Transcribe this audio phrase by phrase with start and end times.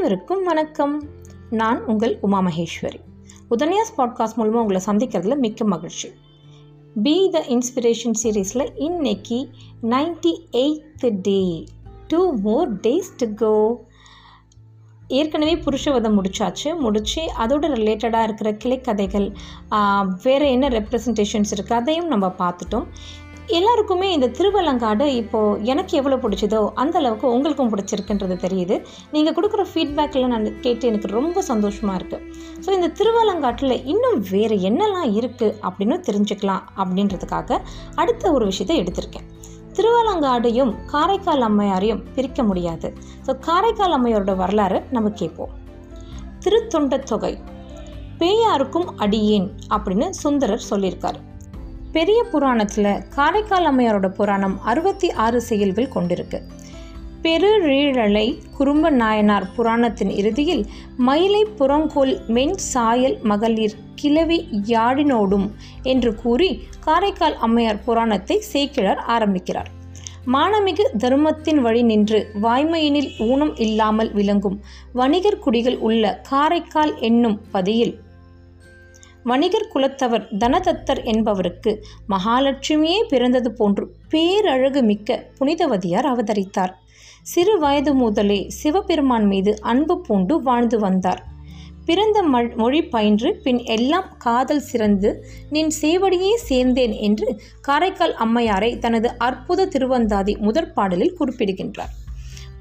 [0.00, 1.02] அனைவருக்கும் வணக்கம்.
[1.50, 3.00] நான் உங்கள் உமா மகேஸ்வரி.
[3.50, 6.08] உதன்யாஸ் பாட்காஸ்ட் மூலமாக உங்களை சந்திக்கிறதுல மிக்க மகிழ்ச்சி.
[7.02, 9.38] பி த இன்ஸ்பிரேஷன் சீரீஸில் இன்னைக்கு
[9.82, 10.32] ninety
[10.62, 11.64] eighth day
[12.06, 13.52] two more days to go
[15.08, 16.78] ஏற்கனவே புருஷவதம் முடிச்சாச்சு.
[16.78, 19.28] முடித்து அதோட ரிலேட்டடாக இருக்கிற கிளைக்கதைகள்
[20.22, 22.86] வேறு என்ன ரெப்ரசன்டேஷன்ஸ் இருக்குது அதையும் நம்ம பார்த்துட்டோம்.
[23.58, 28.76] எல்லாருக்குமே இந்த திருவள்ளங்காடு இப்போது எனக்கு எவ்வளோ பிடிச்சதோ அந்த அளவுக்கு உங்களுக்கும் பிடிச்சிருக்குன்றது தெரியுது.
[29.14, 32.24] நீங்கள் கொடுக்குற ஃபீட்பேக்கில் நான் கேட்டு எனக்கு ரொம்ப சந்தோஷமாக இருக்குது
[32.64, 37.58] ஸோ இந்த திருவள்ளங்காட்டில் இன்னும் வேறு என்னெல்லாம் இருக்குது அப்படின்னு தெரிஞ்சுக்கலாம் அப்படின்றதுக்காக
[38.02, 39.26] அடுத்த ஒரு விஷயத்தை எடுத்திருக்கேன்.
[39.78, 42.90] திருவள்ளங்காடையும் காரைக்கால் அம்மையாரையும் பிரிக்க முடியாது.
[43.26, 45.54] ஸோ காரைக்கால் அம்மையாரோட வரலாறு நம்ம கேட்போம்.
[46.44, 47.34] திருத்தொண்ட தொகை
[48.20, 51.20] பேயாருக்கும் அடியேன் அப்படின்னு சுந்தரர் சொல்லியிருக்காரு.
[51.92, 56.38] பெரிய புராணத்தில் காரைக்கால் அம்மையாரோட புராணம் அறுபத்தி ஆறு செயல்கள் கொண்டிருக்கு.
[57.22, 65.48] பெருழீழலை குறும்ப நாயனார் புராணத்தின் இறுதியில் மயிலை புறங்கோல் மென் சாயல் மகளிர் கிழவி யாழினோடும்
[65.82, 69.70] என்று கூறி காரைக்கால் அம்மையார் புராணத்தை சேக்கிழார் ஆரம்பிக்கிறார்.
[70.26, 74.60] மானமிகு தர்மத்தின் வழி நின்று வாய்மையினில் ஊனம் இல்லாமல் விளங்கும்
[74.92, 77.94] வணிகர் குடிகள் உள்ள காரைக்கால் என்னும் பதியில்
[79.24, 81.72] வணிகர் குலத்தவர் தனதத்தர் என்பவருக்கு
[82.08, 86.72] மகாலட்சுமியே பிறந்தது போன்று பேரழகு மிக்க புனிதவதியார் அவதரித்தார்.
[87.22, 91.22] சிறு வயது முதலே சிவபெருமான் மீது அன்பு பூண்டு வாழ்ந்து வந்தார்.
[91.84, 92.22] பிறந்த
[92.56, 100.38] மொழி பயின்று பின் எல்லாம் காதல் சிறந்து நின் சேவடியே சேர்ந்தேன் என்று காரைக்கால் அம்மையாரை தனது அற்புத திருவந்தாதி
[100.38, 101.94] முதற் பாடலில் குறிப்பிடுகின்றார்.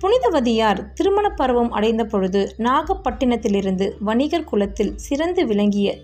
[0.01, 5.97] புனிதவதியார் திருமண பருவம் அடைந்த பொழுது நாகப்பட்டினத்திலிருந்து வணிகர் குலத்தில் சிறந்து விளங்கிய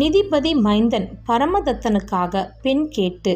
[0.00, 3.32] நிதிபதி மைந்தன் பரமதத்தனுக்காக பெண் கேட்டு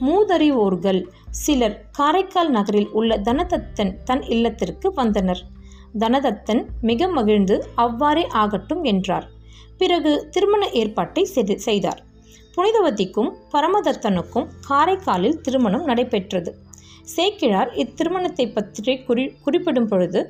[0.00, 5.42] மூதறிவோர்கள் சிலர் காரைக்கால் நகரில் உள்ள தனதத்தன் தன் இல்லத்திற்கு வந்தனர்.
[5.98, 9.26] தனதத்தன் மிக மகிழ்ந்து அவ்வாறே ஆகட்டும் என்றார்.
[9.78, 11.24] பிறகு திருமண ஏற்பாட்டை
[11.58, 12.00] செய்தார்.
[12.56, 16.50] புனிதவதிக்கும் பரமதத்தனுக்கும் காரைக்காலில் திருமணம் நடைபெற்றது.
[17.14, 20.20] சேக்கிழார் இத்திருமணத்தை பற்றி குறி குறிப்பிடும் பொழுது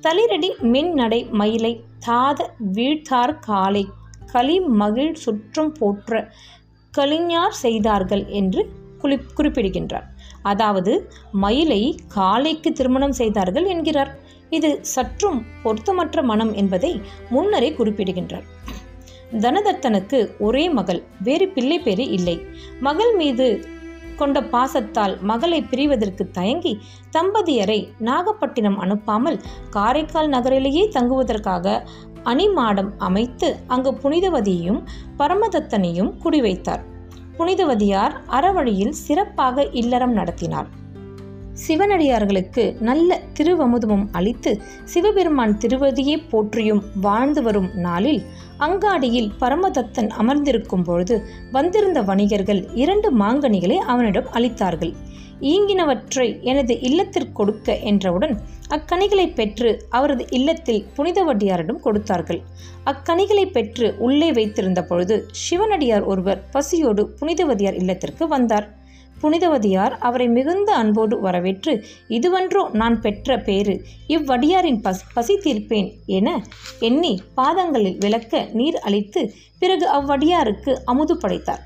[0.00, 1.72] தளிரடி மின் நடை மயிலை
[2.06, 2.38] தாத
[2.76, 3.84] வீழ்த்தார் காலை
[4.32, 6.30] களி மகிழ் சுற்றம் போற்ற
[6.92, 8.62] கலிஞார் செய்தார்கள் என்று
[8.98, 10.06] குளி குறிப்பிடுகின்றார்.
[10.42, 10.92] அதாவது
[11.32, 14.12] மயிலை காளைக்கு திருமணம் செய்தார்கள் என்கிறார்.
[14.50, 18.46] இது சற்றும் பொருத்தமற்ற மனம் என்பதை முன்னரே குறிப்பிடுகின்றார்.
[19.44, 22.36] தனதத்தனுக்கு ஒரே மகள் வேறு பிள்ளை பேரு இல்லை.
[22.80, 23.46] மகள் மீது
[24.16, 26.72] கொண்ட பாசத்தால் மகளை பிரிவதற்கு தயங்கி
[27.16, 29.38] தம்பதியரை நாகப்பட்டினம் அனுப்பாமல்
[29.70, 31.88] காரைக்கால் நகரிலேயே தங்குவதற்காக
[32.24, 34.82] அணிமாடம் அமைத்து அங்கு புனிதவதியையும்
[35.18, 36.80] பரமதத்தனையும் குடிவைத்தார்.
[37.38, 40.82] புனிதவதியார் அறவழியில் சிறப்பாக இல்லறம் நடத்தினார்.
[41.68, 48.22] சிவனடியார்களுக்கு நல்ல திருவமுதமும் அளித்து சிவபெருமான் திருவதியை போற்றியும் வாழ்ந்து வரும் நாளில்
[48.58, 54.94] அங்காடியில் பரமதத்தன் அமர்ந்திருக்கும் பொழுது வந்திருந்த வணிகர்கள் இரண்டு மாங்கனிகளை அவனிடம் அளித்தார்கள்.
[55.52, 58.34] ஈங்கினவற்றை எனது இல்லத்திற்கு கொடுக்க என்றவுடன்
[58.76, 62.40] அக்கனிகளை பெற்று அவரது இல்லத்தில் புனிதவடியாரிடம் கொடுத்தார்கள்.
[62.84, 68.66] அக்கனிகளை பெற்று உள்ளே வைத்திருந்த பொழுது சிவனடியார் ஒருவர் பசியோடு புனிதவதியார் இல்லத்திற்கு வந்தார்.
[69.22, 71.72] புனிதவதியார் அவரை மிகுந்த அன்போடு வரவேற்று
[72.16, 73.74] இதுவன்றோ நான் பெற்ற பேறு
[74.16, 75.88] இவ்வடியாரின் பஸ் பசி தீர்ப்பேன்
[76.18, 76.28] என
[76.88, 79.22] எண்ணி பாதங்களில் விளக்க நீர் அளித்து
[79.58, 81.62] பிறகு அவ்வடியாருக்கு அமுது படைத்தார்.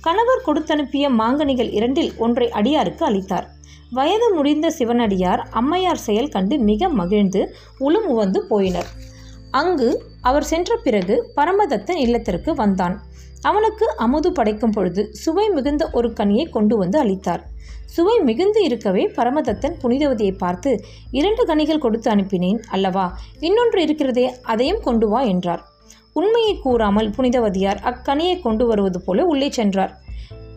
[0.00, 3.46] கணவர் கொடுத்தனுப்பிய மாங்கனிகள் இரண்டில் ஒன்றை அடியாருக்கு அளித்தார்.
[3.90, 8.88] வயது முடிந்த சிவனடியார் அம்மையார் செயல் கண்டு மிக மகிழ்ந்து உளும் உவந்து போயினர்.
[9.50, 9.88] அங்கு
[10.20, 12.96] அவர் சென்ற பிறகு பரமதத்தன் இல்லத்திற்கு வந்தான்.
[13.42, 17.42] அவனுக்கு அமுது படைக்கும் பொழுது சுவை மிகுந்த ஒரு கனியை கொண்டு வந்து அளித்தார்.
[17.84, 20.70] சுவை மிகுந்து இருக்கவே பரமதத்தன் புனிதவதியை பார்த்து
[21.10, 23.18] இரண்டு கனிகள் கொடுத்து அனுப்பினேன் அல்லவா?
[23.40, 25.62] இன்னொன்று இருக்கிறதே அதையும் கொண்டு வா என்றார்.
[26.12, 29.92] உண்மையை கூறாமல் புனிதவதியார் அக்கனியை கொண்டு வருவது போல உள்ளே சென்றார்.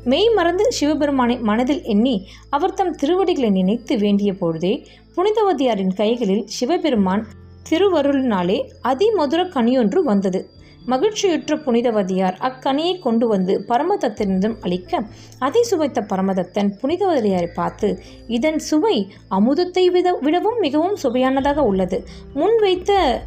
[0.03, 7.25] மெய் மறந்து சிவபெருமானை மனதில் எண்ணி அவர் தம் திருவடிகளை நினைத்து வேண்டிய பொழுதே புனிதவதியாரின் கைகளில் சிவபெருமான்
[7.69, 10.49] திருவருளினாலே அதிமதுர கனியொன்று வந்தது.
[10.85, 15.03] மகிழ்ச்சியுற்ற புனிதவதியார் அக்கனியை கொண்டு வந்து பரமதத்தனிடம் அளிக்க
[15.39, 22.07] அதை சுவைத்த பரமதத்தன் புனிதவதியாரை பார்த்து இதன் சுவை அமுதத்தை விட விடவும் மிகவும் சுவையானதாக உள்ளது.
[22.33, 23.21] முன் வைத்த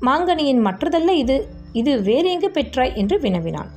[0.00, 1.48] மாங்கனியின் மற்றதல்ல இது.
[1.74, 3.70] இது வேறு எங்கு பெற்றாய் என்று வினவினான்.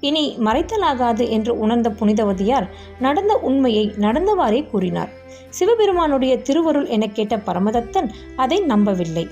[0.00, 2.66] இனி மறைத்தலாகாது என்று உணர்ந்த புனிதவதியார்
[2.98, 5.12] நடந்த உண்மையை நடந்தவாறே கூறினார்.
[5.50, 9.24] சிவபெருமானுடைய திருவருள் என கேட்ட பரமதத்தன் அதை நம்பவில்லை.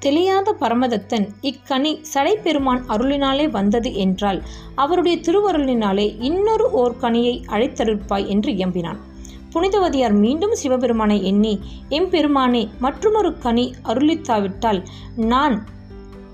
[0.00, 4.40] தெளியாத பரமதத்தன் இக்கனி சடைப்பெருமான் அருளினாலே வந்தது என்றால்
[4.74, 9.00] அவருடைய திருவருளினாலே இன்னொரு ஓர் கனியை அழைத்தருட்பாய் என்று இயம்பினான்
[9.56, 14.80] புனிதவதியார் மீண்டும் சிவபெருமானை எண்ணி எம்பெருமானே மற்றுமொரு கனி அருளித்தாவிட்டால்
[15.16, 15.66] நான்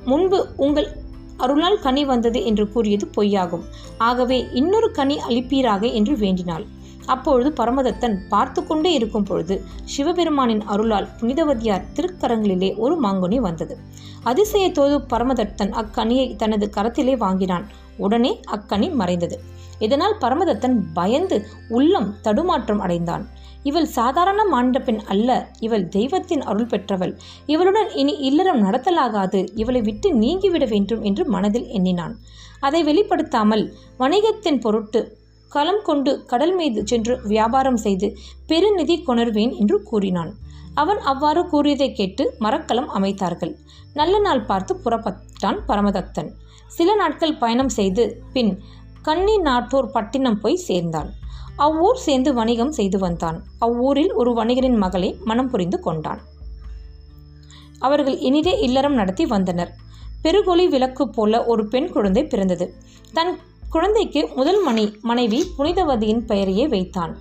[0.04, 0.88] முன்பு உங்கள்
[1.36, 3.62] அருளால் கனி வந்தது என்று கூறியது பொய்யாகும்.
[3.98, 6.64] ஆகவே இன்னொரு கனி அளிப்பீராக என்று வேண்டினாள்.
[7.06, 9.54] அப்பொழுது பரமதத்தன் பார்த்து கொண்டே இருக்கும் பொழுது
[9.96, 13.76] சிவபெருமானின் அருளால் புனிதவதியார் திருக்கரங்களிலே ஒரு மாங்குனி வந்தது.
[14.24, 17.66] அதிசயத்தோடு பரமதத்தன் அக்கனியை தனது கரத்திலே வாங்கினான்.
[17.96, 19.40] உடனே அக்கனி மறைந்தது.
[19.86, 21.36] இதனால் பரமதத்தன் பயந்து
[21.76, 23.24] உள்ளம் தடுமாற்றம் அடைந்தான்.
[23.70, 25.30] இவள் சாதாரண மாண்டபின் அல்ல
[25.66, 27.12] இவள் தெய்வத்தின் அருள் பெற்றவள்.
[27.46, 32.14] இவளுடன் இனி இல்லறம் நடத்தலாகாது இவளை விட்டு நீங்கிவிட வேண்டும் என்று மனதில் எண்ணினான்.
[32.60, 33.64] அதை வெளிப்படுத்தாமல்
[33.98, 35.02] வணிகத்தின் பொருட்டு
[35.52, 38.08] களம் கொண்டு கடல் மீது சென்று வியாபாரம் செய்து
[38.50, 40.30] பெருநிதி கொணர்வேன் என்று கூறினான்.
[40.74, 43.52] அவன் அவ்வாறு கூறியதை கேட்டு மரக்கலம் அமைத்தார்கள்.
[43.94, 46.30] நல்ல நாள் பார்த்து புறப்பட்டான் பரமதத்தன்.
[46.76, 48.52] சில நாட்கள் பயணம் செய்து பின்
[49.02, 51.10] கன்னி நாட்டூர் பட்டினம் போய் சேர்ந்தான்.
[51.56, 53.44] அவ்வூர் சேர்ந்து வணிகம் செய்து வந்தான்.
[53.58, 56.20] அவ்வூரில் ஒரு வணிகரின் மகளை மனம் புரிந்து கொண்டான்.
[57.78, 59.74] அவர்கள் இனிதே இல்லறம் நடத்தி வந்தனர்.
[60.22, 62.74] பெருகொலி விளக்கு போல ஒரு பெண் குழந்தை பிறந்தது.
[63.12, 63.38] தன்
[63.70, 67.16] குழந்தைக்கு முதல் மணி மனைவி புனிதவதியின் பெயரையே வைத்தான்.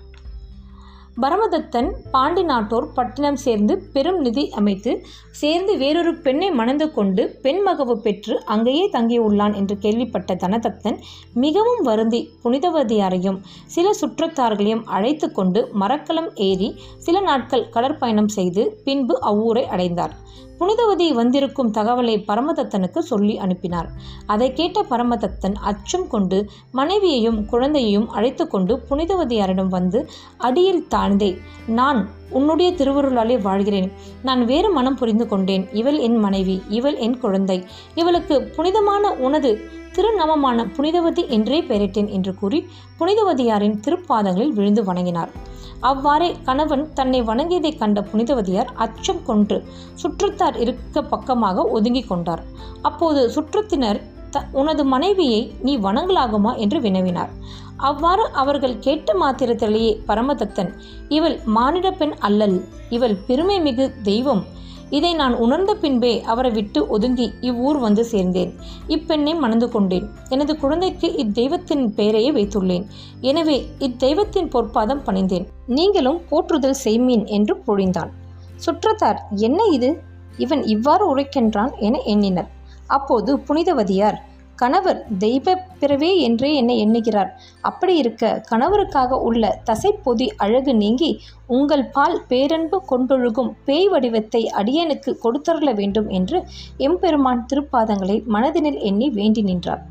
[1.21, 4.91] பரமதத்தன் பாண்டி நாட்டோர் பட்டினம் சேர்ந்து பெரும் நிதி அமைத்து
[5.31, 10.97] சேர்ந்து வேறொரு பெண்ணை மணந்து கொண்டு பெண் மகவு பெற்று அங்கேயே தங்கியுள்ளான் என்று கேள்விப்பட்ட தனதத்தன்
[11.33, 19.65] மிகவும் வருந்தி புனிதவதியாரையும் சில சுற்றத்தார்களையும் அழைத்து கொண்டு மரக்கலம் ஏறி சில நாட்கள் கடற்பயணம் செய்து பின்பு அவ்வூரை
[19.65, 20.15] அடைந்தார்.
[20.61, 23.87] புனிதவதி வந்திருக்கும் தகவலை பரமதத்தனுக்கு சொல்லி அனுப்பினார்.
[24.25, 31.31] அதை கேட்ட பரமதத்தன் அச்சம் கொண்டு மனைவியையும் குழந்தையையும் அழைத்து கொண்டு புனிதவதியாரிடம் வந்து அடியில் தாழ்ந்தே
[31.67, 33.91] நான் உன்னுடைய திருவருளாலே வாழ்கிறேன்.
[34.23, 35.67] நான் வேறு மனம் புரிந்து கொண்டேன்.
[35.71, 37.65] இவள் என் மனைவி இவள் என் குழந்தை.
[37.95, 39.51] இவளுக்கு புனிதமான உனது
[39.95, 42.59] திருநமமான புனிதவதி என்றே பெயரிட்டேன் என்று கூறி
[42.99, 45.31] புனிதவதியாரின் திருப்பாதங்களில் விழுந்து வணங்கினார்.
[45.79, 49.57] அவ்வாறே கணவன் தன்னை வணங்கியதைக் கண்ட புனிதவதியார் அச்சம் கொன்று
[49.93, 52.43] சுற்றத்தார் இருக்க பக்கமாக ஒதுங்கிக் கொண்டார்.
[52.81, 53.99] அப்போது சுற்றத்தினர்
[54.29, 56.51] த உனது மனைவியை நீ வணங்கலாகுமா?
[56.55, 57.31] என்று வினவினார்.
[57.77, 60.71] அவ்வாறு அவர்கள் கேட்ட மாத்திரத்திலேயே பரமதத்தன்
[61.09, 62.57] இவள் மானிட பெண் அல்லல்
[62.89, 64.43] இவள் பெருமை மிகு தெய்வம்
[64.91, 68.51] இதை நான் உணர்ந்த பின்பே அவரை விட்டு ஒதுங்கி இவ்வூர் வந்து சேர்ந்தேன்.
[68.87, 70.07] இப்பெண்ணை மணந்து கொண்டேன்.
[70.29, 72.85] எனது குழந்தைக்கு இத்தெய்வத்தின் பெயரையே வைத்துள்ளேன்.
[73.21, 75.47] எனவே இத்தெய்வத்தின் பொற்பாதம் பணிந்தேன்.
[75.67, 78.11] நீங்களும் போற்றுதல் செய்மீன் என்று பொழிந்தான்.
[78.55, 80.01] சுற்றத்தார் என்ன இது?
[80.37, 82.49] இவன் இவ்வாறு உரைக்கின்றான் என எண்ணினர்.
[82.87, 84.17] அப்போது புனிதவதியார்
[84.61, 87.29] கணவர் தெய்வ பிறவே என்றே என்னை எண்ணுகிறார்.
[87.69, 91.09] அப்படி இருக்க கணவருக்காக உள்ள தசைப்பொதி அழகு நீங்கி
[91.57, 96.39] உங்கள் பால் பேரன்பு கொண்டொழுகும் பேய் வடிவத்தை அடியனுக்கு கொடுத்தருள வேண்டும் என்று
[96.87, 99.81] எம்பெருமான் திருப்பாதங்களை மனதினில் எண்ணி வேண்டி நின்றார்.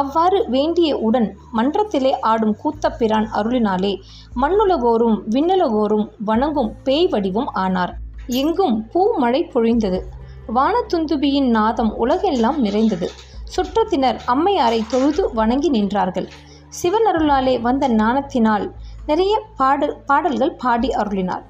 [0.00, 3.92] அவ்வாறு வேண்டிய உடன் மன்றத்திலே ஆடும் கூத்தப்பிரான் அருளினாலே
[4.42, 7.92] மண்ணுலகோரும் விண்ணுலகோரும் வணங்கும் பேய் வடிவம் ஆனார்.
[8.40, 10.00] எங்கும் பூ மழை பொழிந்தது.
[10.56, 13.08] வானத்துந்துபியின் நாதம் உலகெல்லாம் நிறைந்தது.
[13.56, 16.28] சுற்றத்தினர் அம்மையாரை தொழுது வணங்கி நின்றார்கள்.
[16.68, 18.72] சிவன் அருளாலே வந்த ஞானத்தினால்
[19.06, 21.42] நிறைய பாடு பாடல்கள் பாடி அருளினார்.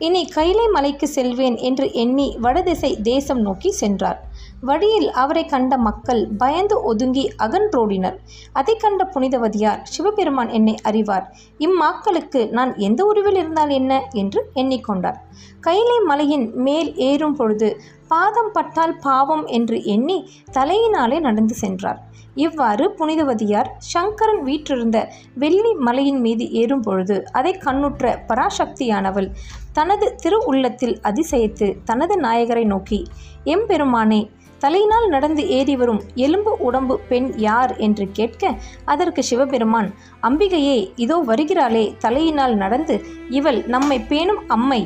[0.00, 4.26] இனி கைலை மலைக்கு செல்வேன் என்று எண்ணி வடதிசை தேசம் நோக்கி சென்றார்.
[4.60, 8.16] வழியில் அவரை கண்ட மக்கள் பயந்து ஒதுங்கி அகன்றோடினர்.
[8.52, 11.36] அதை கண்ட புனிதவதியார் சிவபெருமான் என்னை அறிவார்.
[11.58, 14.08] இம்மாக்களுக்கு நான் எந்த உருவில் இருந்தால் என்ன?
[14.12, 15.14] என்று எண்ணிக்கொண்டார்.
[15.60, 20.18] கைலை மலையின் மேல் ஏறும் பொழுது பாதம் பட்டால் பாவம் என்று எண்ணி
[20.52, 22.00] தலையினாலே நடந்து சென்றார்.
[22.36, 24.98] இவ்வாறு புனிதவதியார் சங்கரன் வீற்றிருந்த
[25.34, 29.28] வெள்ளி மலையின் மீது ஏறும் பொழுது அதை கண்ணுற்ற பராசக்தியானவள்
[29.72, 33.00] தனது திரு உள்ளத்தில் அதிசயித்து தனது நாயகரை நோக்கி
[33.54, 34.20] எம்பெருமானே
[34.62, 38.52] தலையினால் நடந்து ஏறி வரும் எலும்பு உடம்பு பெண் யார் என்று கேட்க
[38.84, 39.90] அதற்கு சிவபெருமான்
[40.28, 42.96] அம்பிகையே இதோ வருகிறாளே தலையினால் நடந்து
[43.38, 44.82] இவள் நம்மை பேணும் அம்மை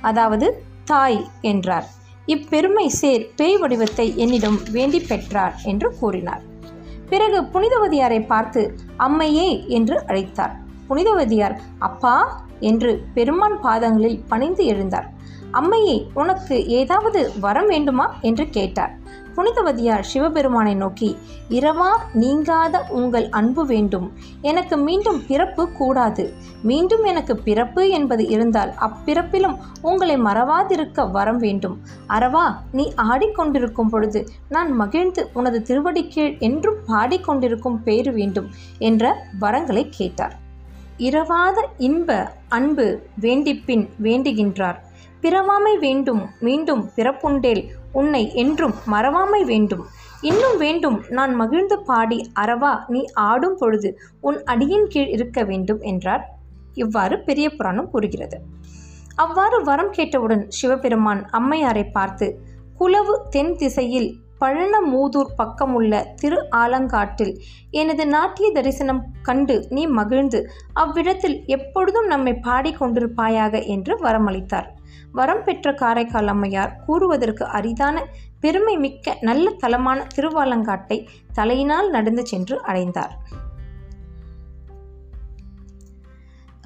[0.00, 0.48] அதாவது
[0.84, 1.86] தாய் என்றார்.
[2.26, 6.42] இப்பெருமை சேர் பேய் வடிவத்தை என்னிடம் வேண்டி பெற்றார் என்று கூறினார்.
[7.08, 10.52] பிறகு புனிதவதியாரை பார்த்து அம்மையே என்று அழைத்தார்.
[10.88, 15.06] புனிதவதியார் அப்பா என்று பெருமான் பாதங்களில் பணிந்து எழுந்தார்.
[15.52, 18.14] அம்மையே உனக்கு ஏதாவது வரம் வேண்டுமா?
[18.22, 18.98] என்று கேட்டார்.
[19.36, 21.18] புனிதவதியார் சிவபெருமானை நோக்கி
[21.50, 24.12] இரவா நீங்காத உங்கள் அன்பு வேண்டும்.
[24.40, 26.32] எனக்கு மீண்டும் பிறப்பு கூடாது.
[26.62, 31.80] மீண்டும் எனக்கு பிறப்பு என்பது இருந்தால் அப்பிறப்பிலும் உங்களை மறவாதிருக்க வரம் வேண்டும்.
[32.08, 39.86] அரவா நீ ஆடிக்கொண்டிருக்கும் பொழுது நான் மகிழ்ந்து உனது திருவடி கீழ் என்றும் பாடிக்கொண்டிருக்கும் பேறு வேண்டும் என்ற வரங்களை
[39.90, 40.34] கேட்டார்.
[40.98, 44.76] இரவாத இன்ப அன்பு வேண்டிப்பின் வேண்டுகின்றார்.
[45.26, 47.62] பிறவாமை வேண்டும் மீண்டும் பிறப்புண்டேல்
[48.00, 49.84] உன்னை என்றும் மறவாமை வேண்டும்.
[50.20, 53.90] இன்னும் வேண்டும் நான் மகிழ்ந்து பாடி அறவா நீ ஆடும் பொழுது
[54.20, 56.22] உன் அடியின் கீழ் இருக்க வேண்டும் என்றார்.
[56.74, 58.38] இவ்வாறு பெரிய புராணம் கூறுகிறது.
[59.16, 62.28] அவ்வாறு வரம் கேட்டவுடன் சிவபெருமான் அம்மையாரை பார்த்து
[62.80, 64.08] குலவு தென் திசையில்
[64.40, 65.92] பழனமூதூர் பக்கமுள்ள
[66.22, 67.34] திரு ஆலங்காட்டில்
[67.82, 70.40] எனது நாட்டிய தரிசனம் கண்டு நீ மகிழ்ந்து
[70.74, 74.68] அவ்விடத்தில் எப்பொழுதும் நம்மை பாடிக்கொண்டிருப்பாயாக என்று வரமளித்தார்.
[75.12, 78.04] வரம் பெற்ற காரைக்கால் அம்மையார் கூறுவதற்கு அரிதான
[78.40, 83.18] பெருமை மிக்க நல்ல தலமான திருவாலங்காட்டை தலையினால் நடந்து சென்று அடைந்தார்.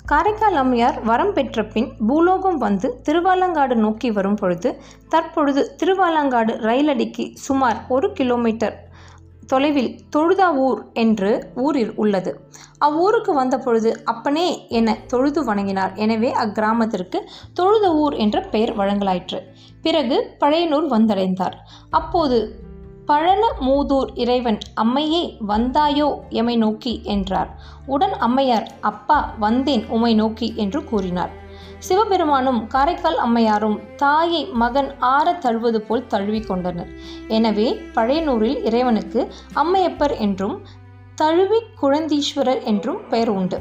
[0.05, 4.77] காரைக்கால் அம்மையார் வரம் பெற்ற பின் பூலோகம் வந்து திருவாலங்காடு நோக்கி வரும் பொழுது
[5.09, 8.90] தற்பொழுது திருவாலங்காடு ரயிலடிக்கு சுமார் ஒரு கிலோமீட்டர்
[9.53, 11.31] தொலைவில் தொழுதாவூர் என்று
[11.65, 12.33] ஊரில் உள்ளது.
[12.79, 15.93] அவ்வூருக்கு வந்த பொழுது அப்பனே என தொழுது வணங்கினார்.
[16.05, 17.21] எனவே அக்கிராமத்திற்கு
[17.53, 19.41] தொழுத ஊர் என்ற பெயர் வழங்கலாயிற்று.
[19.87, 21.57] பிறகு பழையனூர் வந்தடைந்தார்.
[21.91, 22.39] அப்போது
[23.07, 26.09] பழன மூதூர் இறைவன் அம்மையே வந்தாயோ
[26.41, 27.51] எமை நோக்கி என்றார்.
[27.87, 31.33] உடன் அம்மையார் அப்பா வந்தேன் உமை நோக்கி என்று கூறினார்.
[31.89, 36.91] சிவபெருமானும் காரைக்கால் அம்மையாரும் தாயை மகன் ஆற தழுவது போல் தழுவி கொண்டனர்.
[37.29, 39.21] எனவே பழையனூரில் இறைவனுக்கு
[39.55, 40.57] அம்மையப்பர் என்றும்
[41.15, 43.59] தழுவி குழந்தீஸ்வரர் என்றும் பெயர் உண்டு.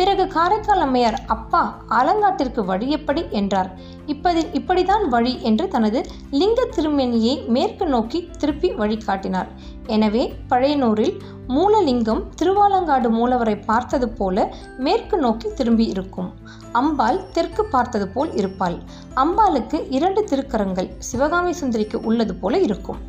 [0.00, 3.22] பிறகு காரைக்கால் அம்மையார் அப்பா ஆலங்காட்டிற்கு வழி எப்படி?
[3.30, 3.70] என்றார்.
[4.06, 9.50] இப்படி இப்படிதான் வழி என்று தனது லிங்க திருமணியை மேற்கு நோக்கி திருப்பி வழிகாட்டினார்.
[9.86, 11.14] எனவே பழையனூரில்
[11.48, 14.46] மூலலிங்கம் திருவாலங்காடு மூலவரை பார்த்தது போல
[14.78, 16.32] மேற்கு நோக்கி திரும்பி இருக்கும்.
[16.72, 18.78] அம்பாள் தெற்கு பார்த்தது போல் இருப்பாள்.
[19.16, 23.00] அம்பாளுக்கு இரண்டு திருக்கரங்கள் சிவகாமி சுந்தரிக்கு உள்ளது போல இருக்கும்.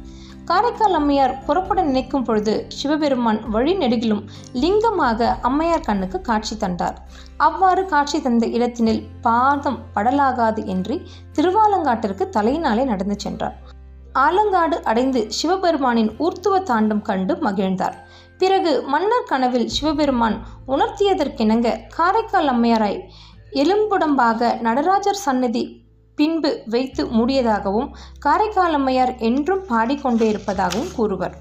[0.46, 6.98] காரைக்கால் அம்மையார் புறப்பட நினைக்கும் பொழுது சிவபெருமான் வழி நெடுகிலும் லிங்கமாக அம்மையார் கண்ணுக்கு காட்சி தந்தார்.
[7.38, 11.02] அவ்வாறு காட்சி தந்த இடத்தினில் பாதம் படலாகாது என்று
[11.34, 13.58] திருவாலங்காட்டிற்கு தலையினாலே நடந்து சென்றார்.
[14.14, 17.96] ஆலங்காடு அடைந்து சிவபெருமானின் ஊர்த்துவ தாண்டம் கண்டு மகிழ்ந்தார்.
[18.38, 22.94] பிறகு மன்னர் கனவில் சிவபெருமான் உணர்த்தியதற்கிணங்க காரைக்கால் அம்மையாரை
[23.52, 25.64] எலும்புடம்பாக நடராஜர் சன்னதி
[26.16, 27.90] பின்பு வைத்து மூடியதாகவும்
[28.20, 31.36] காரைக்கால் அம்மையார் என்றும் பாடிக்கொண்டே இருப்பதாகவும் கூறுவர்.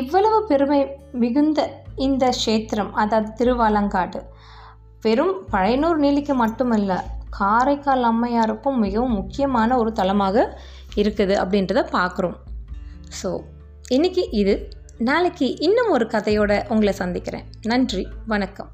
[0.00, 0.78] இவ்வளவு பெருமை
[1.22, 1.60] மிகுந்த
[1.96, 4.20] இந்த க்ஷேத்திரம் அதாவது திருவாலங்காடு
[5.02, 6.92] வெறும் பழையனூர் நீலிக்கு மட்டுமல்ல
[7.38, 10.46] காரைக்கால் அம்மையாருக்கும் மிகவும் முக்கியமான ஒரு தலமாக
[11.02, 12.36] இருக்குது அப்படின்றத பார்க்குறோம்.
[13.20, 13.30] ஸோ
[13.96, 14.54] இன்றைக்கி இது.
[15.08, 17.46] நாளைக்கு இன்னும் ஒரு கதையோட உங்களை சந்திக்கிறேன்.
[17.72, 18.70] நன்றி வணக்கம்.